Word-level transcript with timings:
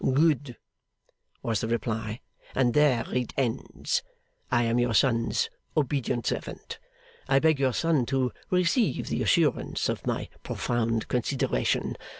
'Good,' 0.03 0.57
was 1.43 1.61
the 1.61 1.67
reply. 1.67 2.21
'And 2.55 2.73
there 2.73 3.05
it 3.13 3.35
ends! 3.37 4.01
I 4.49 4.63
am 4.63 4.79
your 4.79 4.95
son's 4.95 5.51
obedient 5.77 6.25
servant. 6.25 6.79
I 7.29 7.37
beg 7.37 7.59
your 7.59 7.73
son 7.73 8.07
to 8.07 8.31
receive 8.49 9.09
the 9.09 9.21
assurance 9.21 9.89
of 9.89 10.07
my 10.07 10.29
profound 10.41 11.07
consideration. 11.07 11.97